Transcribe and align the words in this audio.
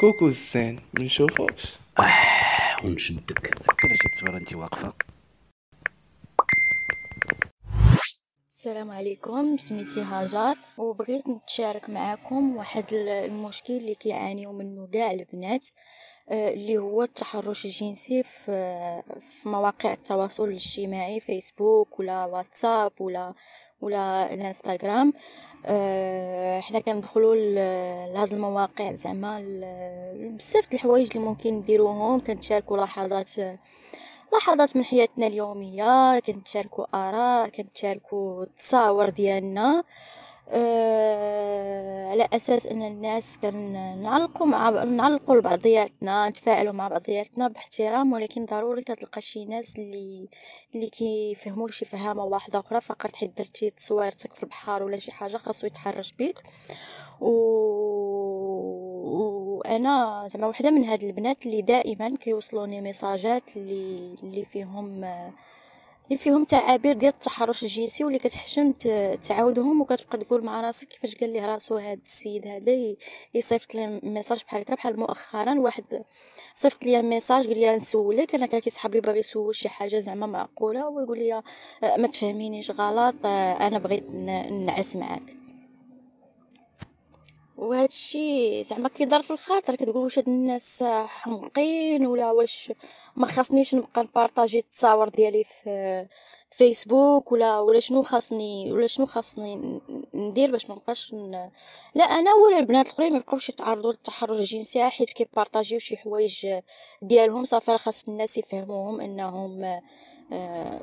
كوكو 0.00 0.26
الزين 0.26 0.80
منشوفوكش 0.94 1.78
آه 1.98 2.84
ونشدك. 2.84 3.58
سكر 3.58 3.94
شي 3.94 4.08
تصويره 4.08 4.36
انت 4.36 4.54
واقفة. 4.54 4.92
السلام 8.50 8.90
عليكم 8.90 9.56
سميتي 9.56 10.00
هاجر 10.00 10.54
وبغيت 10.78 11.28
نتشارك 11.28 11.90
معكم 11.90 12.56
واحد 12.56 12.84
المشكل 12.92 13.72
اللي 13.76 13.94
كيعانيو 13.94 14.52
منه 14.52 14.88
كاع 14.92 15.10
البنات 15.10 15.66
آه، 16.30 16.48
اللي 16.48 16.78
هو 16.78 17.02
التحرش 17.02 17.64
الجنسي 17.64 18.22
في 18.22 19.02
في 19.20 19.48
مواقع 19.48 19.92
التواصل 19.92 20.44
الاجتماعي 20.48 21.20
فيسبوك 21.20 22.00
ولا 22.00 22.24
واتساب 22.24 22.92
ولا 23.00 23.34
ولا 23.80 24.34
الانستغرام. 24.34 25.12
أه 25.66 26.60
حنا 26.60 26.78
كندخلوا 26.78 27.34
لهاد 28.14 28.32
المواقع 28.32 28.92
زعما 28.92 29.40
بزاف 30.38 30.70
د 30.70 30.74
الحوايج 30.74 31.08
اللي 31.14 31.26
ممكن 31.28 31.54
نديروهم. 31.54 32.20
كنتشاركوا 32.20 32.76
لحظات 32.76 33.30
لحظات 34.34 34.76
من 34.76 34.84
حياتنا 34.84 35.26
اليومية 35.26 36.18
كنتشاركوا 36.18 36.86
آراء 36.94 37.48
كنتشاركوا 37.48 38.42
التصاور 38.42 39.08
ديالنا. 39.08 39.84
أه 40.50 41.95
على 42.16 42.28
أساس 42.32 42.66
إن 42.66 42.82
الناس 42.82 43.38
كنعلقوا 43.38 44.46
مع 44.46 44.70
نعلقوا 44.70 45.36
لبعضياتنا 45.36 46.28
نتفاعلوا 46.28 46.72
مع 46.72 46.88
بعضياتنا 46.88 47.48
باحترام 47.48 48.12
ولكن 48.12 48.44
ضروري 48.44 48.82
كتلقى 48.82 49.20
شي 49.20 49.44
ناس 49.44 49.78
اللي 49.78 50.28
اللي 50.74 50.90
كيفهموا 50.90 51.68
شي 51.68 51.84
فهامة 51.84 52.24
واحدة 52.24 52.58
أخرى 52.58 52.80
فقط 52.80 53.16
حيت 53.16 53.38
درتي 53.38 53.70
تصويرتك 53.70 54.34
في 54.34 54.42
البحر 54.42 54.82
ولا 54.82 54.98
شي 54.98 55.12
حاجة 55.12 55.36
خاصو 55.36 55.66
يتحرش 55.66 56.12
بيك. 56.12 56.42
و 57.20 57.30
وأنا 59.56 60.24
زعما 60.28 60.46
وحدة 60.46 60.70
من 60.70 60.84
هاد 60.84 61.02
البنات 61.02 61.46
اللي 61.46 61.62
دائما 61.62 62.16
كيوصلوني 62.16 62.80
ميساجات 62.80 63.56
اللي 63.56 64.14
اللي 64.22 64.44
فيهم 64.44 65.04
اللي 66.06 66.18
فيهم 66.18 66.44
تعابير 66.44 66.94
ديال 66.96 67.12
التحرش 67.14 67.62
الجنسي 67.62 68.04
واللي 68.04 68.18
كتحشم 68.18 68.72
تعاودهم 69.28 69.80
وكتبقى 69.80 70.18
تقول 70.18 70.44
مع 70.44 70.60
راسك 70.60 70.88
كيفاش 70.88 71.16
قال 71.16 71.32
لي 71.32 71.46
راسو 71.46 71.76
هذا 71.76 71.92
السيد 71.92 72.46
هذا 72.46 72.94
يصيفط 73.34 73.74
لي 73.74 74.00
message 74.02 74.42
بحال 74.44 74.60
هكا 74.60 74.74
بحال 74.74 75.00
مؤخرا 75.00 75.54
واحد 75.60 76.04
صيفط 76.54 76.84
لي 76.84 77.02
message 77.02 77.46
قال 77.46 77.58
لي 77.58 77.76
نسولك 77.76 78.34
أنا 78.34 78.46
كان 78.46 78.60
كيسحب 78.60 78.94
لي 78.94 79.00
باغي 79.00 79.18
يسول 79.18 79.54
شي 79.54 79.68
حاجة 79.68 79.98
زعما 79.98 80.26
معقولة 80.26 80.88
ويقول 80.88 81.18
لي 81.18 81.42
ما 81.82 82.08
تفهمينيش 82.08 82.70
غلط 82.70 83.14
أنا 83.26 83.78
بغيت 83.78 84.10
نعس 84.50 84.96
معاك. 84.96 85.45
وهذا 87.58 87.84
الشيء 87.84 88.64
زعما 88.64 88.88
كيضر 88.88 89.22
في 89.22 89.30
الخاطر 89.30 89.74
كتقول 89.76 89.96
واش 90.04 90.18
هاد 90.18 90.28
الناس 90.28 90.82
حمقين 91.06 92.06
ولا 92.06 92.30
واش 92.32 92.72
ما 93.16 93.26
خاصنيش 93.26 93.74
نبقى 93.74 94.02
نبارطاجي 94.02 94.58
التصاور 94.58 95.08
ديالي 95.08 95.44
في 95.44 96.06
فيسبوك 96.50 97.32
ولا 97.32 97.58
ولا 97.60 97.80
شنو 97.80 98.02
خاصني 98.02 98.72
ولا 98.72 98.86
شنو 98.86 99.06
خاصني 99.06 99.80
ندير 100.14 100.50
باش 100.50 100.70
ما 100.70 100.74
نبقاش 100.76 101.14
ن... 101.14 101.50
لا 101.94 102.04
أنا 102.04 102.34
ولا 102.34 102.58
البنات 102.58 102.86
الأخرين 102.86 103.12
ما 103.12 103.18
يبقاوش 103.18 103.48
يتعرضوا 103.48 103.92
للتحرش 103.92 104.38
الجنسي 104.38 104.88
حيت 104.90 105.10
كيبارطاجيو 105.12 105.78
شي 105.78 105.96
حوايج 105.96 106.46
ديالهم 107.02 107.44
صافي 107.44 107.78
خاص 107.78 108.08
الناس 108.08 108.38
يفهموهم 108.38 109.00
أنهم 109.00 109.80
آه 110.32 110.80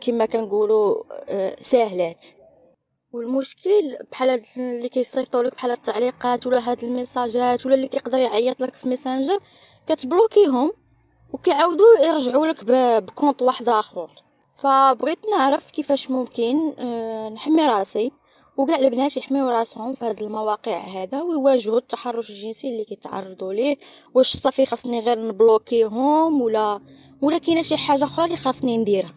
كما 0.00 0.26
كنقولوا 0.26 1.02
آه 1.28 1.56
ساهلات. 1.60 2.26
والمشكل 3.12 3.96
بحال 4.12 4.30
هاد 4.30 4.44
اللي 4.56 4.88
كيصيفطوا 4.88 5.42
لك 5.42 5.54
بحال 5.54 5.70
التعليقات 5.70 6.46
ولا 6.46 6.70
هاد 6.70 6.84
الميساجات 6.84 7.66
ولا 7.66 7.74
اللي 7.74 7.88
كيقدر 7.88 8.18
يعيط 8.18 8.60
لك 8.60 8.74
في 8.74 8.88
ميسنجر 8.88 9.38
كتبلوكيهم 9.86 10.72
وكيعاودوا 11.32 11.98
يرجعوا 12.04 12.46
لك 12.46 12.64
ب 13.02 13.08
compte 13.08 13.42
واحد 13.42 13.68
آخر. 13.68 14.10
فبغيت 14.54 15.18
نعرف 15.30 15.70
كيفاش 15.70 16.10
ممكن 16.10 16.72
آه، 16.78 17.28
نحمي 17.28 17.66
راسي 17.66 18.12
وكاع 18.56 18.78
البنات 18.78 19.16
يحميو 19.16 19.48
راسهم 19.48 19.94
في 19.94 20.04
هاد 20.04 20.22
المواقع 20.22 20.78
هذا 20.78 21.22
ويواجهوا 21.22 21.78
التحرش 21.78 22.30
الجنسي 22.30 22.68
اللي 22.68 22.84
كيتعرضوا 22.84 23.52
ليه 23.52 23.76
واش 24.14 24.36
صافي 24.36 24.66
خاصني 24.66 25.00
غير 25.00 25.28
نبلوكيهم 25.28 26.40
ولا 26.40 26.80
ولا 27.22 27.38
كاينة 27.38 27.62
شي 27.62 27.76
حاجة 27.76 28.04
أخرى 28.04 28.24
اللي 28.24 28.36
خاصني 28.36 28.78
نديرها. 28.78 29.14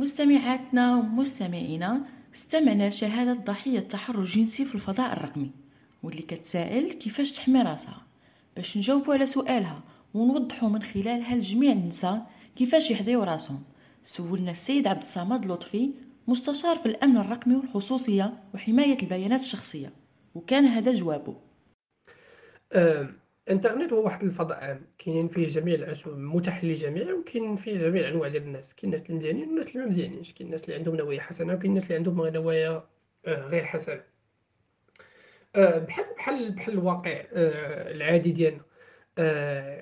مستمعاتنا 0.00 0.96
ومستمعينا 0.96 2.21
استمعنا 2.34 2.88
لشهادة 2.88 3.32
ضحية 3.32 3.80
تحرش 3.80 4.36
جنسي 4.36 4.64
في 4.64 4.74
الفضاء 4.74 5.12
الرقمي 5.12 5.50
واللي 6.02 6.22
كتسائل 6.22 6.92
كيفاش 6.92 7.32
تحمي 7.32 7.62
راسها؟ 7.62 8.02
باش 8.56 8.76
نجاوبوا 8.76 9.14
على 9.14 9.26
سؤالها 9.26 9.82
ونوضحوا 10.14 10.68
من 10.68 10.82
خلالها 10.82 11.36
لجميع 11.36 11.72
النساء 11.72 12.30
كيفاش 12.56 12.90
يحذيو 12.90 13.22
راسهم. 13.22 13.62
سولنا 14.02 14.50
السيد 14.50 14.86
عبد 14.86 15.02
الصمد 15.02 15.46
لطفي 15.46 15.90
مستشار 16.28 16.76
في 16.78 16.86
الأمن 16.86 17.16
الرقمي 17.16 17.56
والخصوصية 17.56 18.32
وحماية 18.54 18.96
البيانات 19.02 19.40
الشخصية 19.40 19.92
وكان 20.34 20.64
هذا 20.64 20.92
جوابه 20.92 21.36
الانترنت 23.48 23.92
هو 23.92 24.04
واحد 24.04 24.24
الفضاء 24.24 24.64
عام. 24.64 24.86
كاينين 24.98 25.28
فيه 25.28 25.46
جميع 25.46 25.74
الأسهم 25.74 26.36
متاح 26.36 26.64
للجميع 26.64 27.12
وكاين 27.14 27.56
فيه 27.56 27.78
جميع 27.78 28.00
الانواع 28.08 28.28
ديال 28.28 28.42
الناس. 28.42 28.74
كاين 28.74 28.94
الناس 28.94 29.10
اللي 29.10 29.18
مزيانين 29.18 29.48
والناس 29.48 29.68
اللي 29.70 29.80
ما 29.80 29.86
مزيانينش. 29.86 30.32
كاين 30.32 30.46
الناس 30.46 30.64
اللي 30.64 30.74
عندهم 30.76 30.96
نوايا 30.96 31.20
حسنة 31.20 31.54
وكاين 31.54 31.70
الناس 31.70 31.84
اللي 31.84 31.94
عندهم 31.94 32.26
نوايا 32.26 32.86
آه، 33.26 33.48
غير 33.48 33.64
حسنة. 33.64 34.02
آه، 35.56 35.78
بحال 35.78 36.04
بحال 36.16 36.52
بحال 36.52 36.74
الواقع 36.74 37.24
آه، 37.32 37.92
العادي 37.92 38.30
ديالنا. 38.32 38.62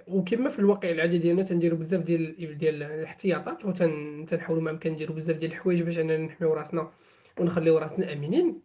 وكما 0.09 0.49
في 0.49 0.59
الواقع 0.59 0.91
العادي 0.91 1.19
ديالنا 1.19 1.43
تنديرو 1.43 1.77
بزاف 1.77 2.03
ديال 2.03 2.59
ديال 2.59 2.83
الاحتياطات 2.83 3.65
وتنحاولوا 3.65 4.63
ما 4.63 4.71
امكن 4.71 4.93
نديرو 4.93 5.15
بزاف 5.15 5.37
ديال 5.37 5.51
الحوايج 5.51 5.83
باش 5.83 5.99
أننا 5.99 6.17
نحميو 6.17 6.55
راسنا 6.55 6.93
ونخليو 7.39 7.79
راسنا 7.79 8.13
آمنين. 8.13 8.61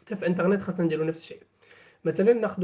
حتى 0.00 0.16
في 0.16 0.22
الانترنت 0.22 0.60
خاصنا 0.62 0.84
نديرو 0.86 1.04
نفس 1.04 1.18
الشيء. 1.18 1.42
مثلا 2.04 2.32
ناخذ 2.32 2.62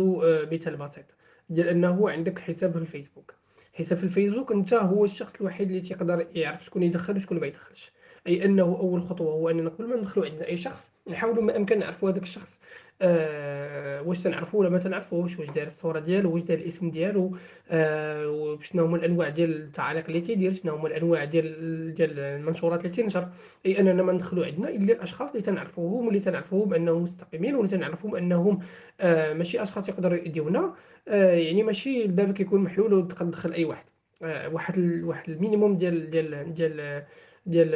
مثال 0.53 0.77
بسيط. 0.77 1.05
ديال 1.49 1.69
انه 1.69 2.11
عندك 2.11 2.39
حساب 2.39 2.73
في 2.73 2.79
الفيسبوك. 2.79 3.35
حساب 3.75 3.99
في 3.99 4.05
الفيسبوك 4.05 4.53
انت 4.53 4.75
هو 4.75 5.05
الشخص 5.05 5.35
الوحيد 5.41 5.69
اللي 5.69 5.81
تيقدر 5.81 6.29
يعرف 6.33 6.65
شكون 6.65 6.83
يدخل 6.83 7.17
وشكون 7.17 7.41
ما 7.41 7.47
يدخلش. 7.47 7.93
أي 8.27 8.45
أنه 8.45 8.63
أول 8.63 9.03
خطوة 9.03 9.33
هو 9.33 9.51
اننا 9.51 9.71
قبل 9.71 9.87
ما 9.89 9.97
ندخلوا 9.97 10.27
عندنا 10.27 10.47
أي 10.47 10.57
شخص 10.57 10.91
نحاولوا 11.09 11.43
ما 11.43 11.57
أمكن 11.57 11.79
نعرفوا 11.79 12.11
هذاك 12.11 12.23
الشخص 12.23 12.61
آه 13.03 14.03
واش 14.03 14.23
تنعرفوا 14.23 14.61
ولا 14.61 14.69
ما 14.69 14.79
تنعرفوش 14.79 15.39
واش 15.39 15.51
داير 15.51 15.67
الصورة 15.67 15.99
ديالو 15.99 16.35
واش 16.35 16.43
داير 16.43 16.59
الاسم 16.59 16.91
ديالو 16.91 17.37
آه 17.71 18.29
وشنو 18.29 18.85
هما 18.85 18.97
الأنواع 18.97 19.29
ديال 19.29 19.63
التعاليق 19.63 20.07
اللي 20.07 20.21
تيدير 20.21 20.53
شنو 20.53 20.75
هما 20.75 20.89
الأنواع 20.89 21.25
ديال 21.25 21.95
ديال 21.95 22.19
المنشورات 22.19 22.85
اللي 22.85 22.97
تنشر. 22.97 23.29
أي 23.67 23.81
أننا 23.81 24.03
ما 24.03 24.13
ندخلوا 24.13 24.47
عندنا 24.47 24.69
إلا 24.69 24.93
الأشخاص 24.93 25.31
اللي 25.31 25.43
تنعرفوهم 25.43 26.07
واللي 26.07 26.21
تنعرفوهم 26.21 26.75
أنهم 26.75 27.03
مستقيمين 27.03 27.55
واللي 27.55 27.71
تنعرفوهم 27.71 28.17
أنهم 28.17 28.59
آه 29.01 29.33
ماشي 29.33 29.63
أشخاص 29.63 29.89
يقدروا 29.89 30.19
يديونا 30.19 30.75
آه 31.09 31.33
يعني 31.35 31.63
ماشي 31.63 32.05
الباب 32.05 32.33
كيكون 32.33 32.61
محلول 32.61 32.95
وتقدر 32.95 33.27
تدخل 33.31 33.53
أي 33.53 33.65
واحد. 33.65 33.85
آه 34.23 34.49
واحد 34.49 34.79
ال... 34.79 35.05
واحد 35.05 35.31
ال 35.31 35.37
minimum 35.37 35.77
ديال 35.77 36.11
ديال 36.11 36.55
ديال 36.55 37.05
ديال 37.47 37.71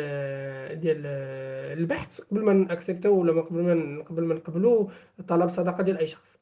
ديال 0.80 1.02
البحث 1.78 2.20
قبل 2.20 2.40
ما 2.42 2.52
نأكسبتو 2.52 3.08
ولا 3.10 3.40
قبل 3.40 3.62
ما 3.62 4.02
قبل 4.02 4.24
ما 4.24 4.34
نقبلو 4.34 4.90
طلب 5.28 5.48
صداقه 5.48 5.82
ديال 5.82 5.98
أي 5.98 6.06
شخص. 6.06 6.38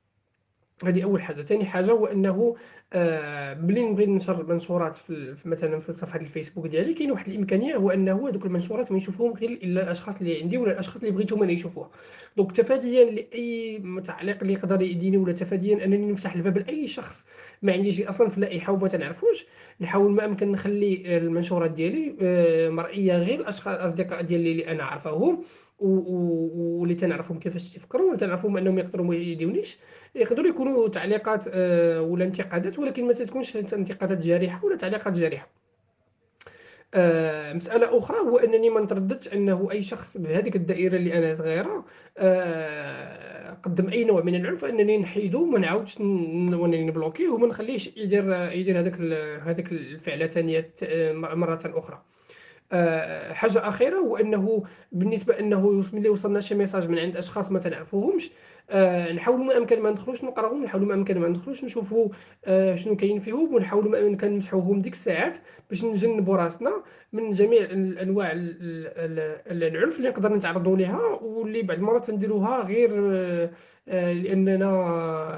هذه 0.84 1.02
أول 1.04 1.22
حاجة. 1.22 1.42
ثاني 1.42 1.64
حاجة 1.64 1.90
هو 1.90 2.06
أنه 2.06 2.56
آه 2.92 3.54
ملي 3.54 3.82
نبغي 3.82 4.06
ننشر 4.06 4.46
منشورات 4.46 4.96
في 4.96 5.34
مثلا 5.44 5.80
في 5.80 5.92
صفحة 5.92 6.20
الفيسبوك 6.20 6.66
ديالي 6.66 6.94
كاين 6.94 7.10
واحد 7.12 7.28
الإمكانية 7.28 7.76
هو 7.76 7.90
أنه 7.90 8.28
هذوك 8.28 8.46
المنشورات 8.46 8.92
ما 8.92 8.98
يشوفوهم 8.98 9.32
غير 9.32 9.50
إلا 9.50 9.82
الأشخاص 9.82 10.18
اللي 10.20 10.42
عندي 10.42 10.58
ولا 10.58 10.72
الأشخاص 10.72 11.00
اللي 11.00 11.10
بغيتهم 11.14 11.42
أنا 11.42 11.52
يشوفوها 11.52 11.90
دونك 12.36 12.52
تفاديا 12.56 13.04
لأي 13.04 13.82
تعليق 14.04 14.38
اللي 14.42 14.52
يقدر 14.52 14.82
يديني 14.82 15.16
ولا 15.16 15.32
تفاديا 15.32 15.84
أنني 15.84 16.12
نفتح 16.12 16.34
الباب 16.34 16.58
لأي 16.58 16.86
شخص 16.86 17.26
ما 17.62 17.72
عنديش 17.72 18.02
أصلا 18.02 18.28
في 18.28 18.36
اللائحة 18.36 18.72
وما 18.72 18.88
تنعرفوش. 18.88 19.46
نحاول 19.80 20.12
ما 20.12 20.24
أمكن 20.24 20.52
نخلي 20.52 21.16
المنشورات 21.18 21.70
ديالي 21.70 22.16
آه 22.22 22.68
مرئية 22.68 23.18
غير 23.18 23.40
الاشخاص 23.40 23.74
الأصدقاء 23.74 24.22
ديالي 24.22 24.50
اللي 24.52 24.68
أنا 24.72 24.84
عارفاهم 24.84 25.42
واللي 25.78 26.94
تنعرفهم 26.94 27.38
كيفاش 27.38 27.72
تيفكروا 27.72 28.16
تنعرفهم 28.16 28.56
أنهم 28.56 28.78
يقدروا 28.78 29.06
ما 29.06 29.14
يديونيش. 29.14 29.78
يقدروا 30.14 30.48
يكونوا 30.48 30.88
تعليقات 30.88 31.44
آه 31.52 32.02
ولا 32.02 32.24
انتقادات 32.24 32.78
ولكن 32.78 33.04
ما 33.06 33.12
تكونش 33.12 33.56
انتقادات 33.56 34.18
جارحة 34.18 34.64
ولا 34.64 34.76
تعليقات 34.76 35.12
جارحة. 35.12 35.65
آه 36.94 37.52
مسألة 37.52 37.98
أخرى 37.98 38.18
هو 38.18 38.38
أنني 38.38 38.70
ما 38.70 38.80
نترددش 38.80 39.28
أنه 39.32 39.68
أي 39.70 39.82
شخص 39.82 40.16
بهذيك 40.16 40.56
الدائرة 40.56 40.96
اللي 40.96 41.18
أنا 41.18 41.34
صغيرة 41.34 41.84
آه 42.18 43.54
قدم 43.54 43.88
أي 43.88 44.04
نوع 44.04 44.22
من 44.22 44.34
العنف 44.34 44.64
أنني 44.64 44.98
نحيدو 44.98 45.42
وما 45.42 45.58
نعاودش 45.58 46.00
وأنني 46.00 46.84
نبلوكيه 46.84 47.28
وما 47.28 47.46
نخليش 47.46 47.96
يدير 47.96 48.52
يدير 48.52 48.80
هذاك 48.80 49.00
هذاك 49.42 49.72
الفعلة 49.72 50.26
ثانية 50.26 50.72
آه، 50.82 51.12
مرة 51.12 51.60
أخرى. 51.64 51.96
آه، 51.96 52.02
حاجة 53.32 53.68
أخيرة 53.68 53.96
هو 53.98 54.16
انه 54.16 54.62
بالنسبة 54.92 55.38
أنه 55.38 55.82
ملي 55.92 56.08
وصلنا 56.08 56.40
شي 56.40 56.54
ميساج 56.54 56.88
من 56.88 56.98
عند 56.98 57.16
أشخاص 57.16 57.52
ما 57.52 57.58
تنعرفوهمش 57.58 58.30
آه 58.70 59.12
نحاولوا 59.12 59.44
ما 59.44 59.56
أمكن 59.56 59.80
ما 59.80 59.90
ندخلوش 59.90 60.24
نقراوهم 60.24 60.64
نحاولوا 60.64 60.88
ما 60.88 60.94
أمكن 60.94 61.18
ما 61.18 61.28
ندخلوش 61.28 61.64
نشوفوا 61.64 62.08
آه 62.44 62.74
شنو 62.74 62.96
كاين 62.96 63.20
فيهم 63.20 63.54
ونحاولوا 63.54 63.90
ما 63.90 63.98
أمكن 64.06 64.32
نمسحوهم 64.32 64.78
ديك 64.78 64.92
الساعات 64.92 65.36
باش 65.70 65.84
نجنبوا 65.84 66.36
راسنا 66.36 66.82
من 67.12 67.32
جميع 67.32 67.60
الأنواع 67.62 68.32
ال- 68.32 68.56
ال- 68.60 69.40
ال- 69.52 69.64
العنف 69.76 69.96
اللي 69.98 70.08
نقدر 70.08 70.34
نتعرضوا 70.34 70.76
ليها 70.76 71.00
واللي 71.22 71.62
بعض 71.62 71.78
المرات 71.78 72.10
نديروها 72.10 72.62
غير 72.62 72.90
آه، 73.12 73.50
آه، 73.88 74.12
لأننا 74.12 74.66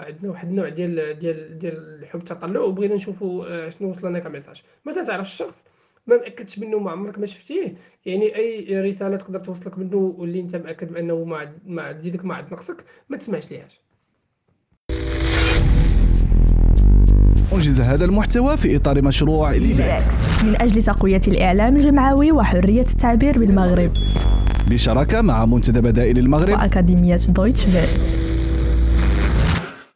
عندنا 0.06 0.30
واحد 0.30 0.48
النوع 0.48 0.68
ديال 0.68 1.18
ديال 1.18 1.58
ديال 1.58 2.06
حب 2.06 2.18
التطلع 2.20 2.60
وبغينا 2.60 2.94
نشوفوا 2.94 3.46
آه، 3.66 3.68
شنو 3.68 3.90
وصل 3.90 4.08
لنا 4.08 4.18
كميساج. 4.18 4.62
ما 4.84 4.92
تعرف 4.92 5.26
الشخص 5.26 5.64
ما 6.08 6.16
مأكدش 6.16 6.58
منه 6.58 6.78
ما 6.78 6.90
عمرك 6.90 7.18
ما 7.18 7.26
شفتيه. 7.26 7.74
يعني 8.06 8.36
أي 8.36 8.80
رسالة 8.80 9.16
تقدر 9.16 9.38
توصلك 9.38 9.78
منه 9.78 9.96
واللي 9.96 10.40
أنت 10.40 10.56
مأكد 10.56 10.92
بأنه 10.92 11.24
ما 11.24 11.52
ما 11.66 11.82
عاد 11.82 11.98
تزيدك 11.98 12.24
ما 12.24 12.34
عاد 12.34 12.46
تنقصك 12.46 12.84
ما 13.08 13.16
تسمعش 13.16 13.50
ليهاش. 13.50 13.80
أنجز 17.52 17.80
هذا 17.80 18.04
المحتوى 18.04 18.56
في 18.56 18.76
إطار 18.76 19.02
مشروع 19.02 19.52
ليباكس 19.52 20.42
من 20.44 20.56
أجل 20.60 20.82
تقوية 20.82 21.20
الإعلام 21.28 21.76
الجمعوي 21.76 22.32
وحرية 22.32 22.80
التعبير 22.80 23.38
بالمغرب. 23.38 23.92
بشراكة 24.70 25.22
مع 25.22 25.46
منتدى 25.46 25.80
بدائل 25.80 26.18
المغرب. 26.18 26.58
وأكاديمية 26.58 27.18
دويتش 27.28 27.64
فيل 27.64 28.27